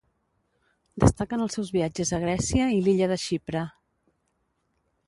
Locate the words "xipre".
3.27-3.67